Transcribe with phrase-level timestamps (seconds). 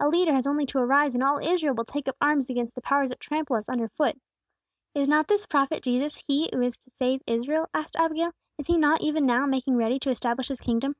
[0.00, 2.80] A leader has only to arise, and all Israel will take up arms against the
[2.80, 4.18] powers that trample us under foot."
[4.94, 8.32] "Is not this prophet, Jesus, He who is to save Israel?" asked Abigail.
[8.56, 10.96] "Is He not even now making ready to establish His kingdom?"